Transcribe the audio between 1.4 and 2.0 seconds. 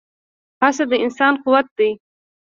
قوت دی.